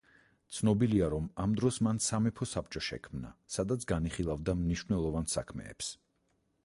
[0.59, 5.93] ცნობილია, რომ ამ დროს მან სამეფო საბჭო შექმნა, სადაც განიხილავდა მნიშვნელოვან საქმეებს.